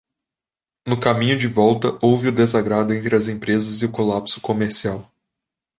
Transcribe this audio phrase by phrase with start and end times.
[0.87, 5.11] No caminho de volta houve o desagrado entre as empresas e o colapso comercial.